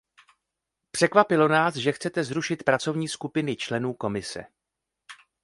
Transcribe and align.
Překvapilo 0.91 1.47
nás, 1.47 1.75
že 1.75 1.91
chcete 1.91 2.23
zrušit 2.23 2.63
pracovní 2.63 3.07
skupiny 3.07 3.55
členů 3.55 3.93
Komise. 3.93 4.43